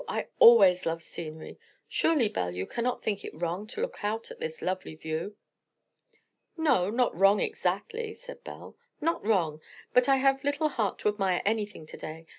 [0.07, 1.59] I always love scenery.
[1.87, 5.37] Surely, Belle, you cannot think it wrong to look out at this lovely view?"
[6.57, 9.61] "No, not wrong exactly," said Belle; "not wrong;
[9.93, 12.25] but I have little heart to admire anything to day.